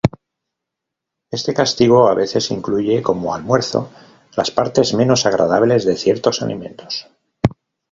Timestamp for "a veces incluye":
2.07-3.03